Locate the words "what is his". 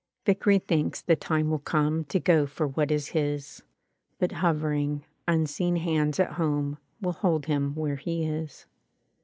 2.67-3.61